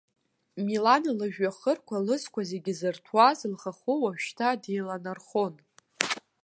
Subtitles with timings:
[0.65, 5.53] Милана лыжәҩахырқәа, лызқәа зегьы зырҭәуаз лхахәы уажәшьҭа деиланархон.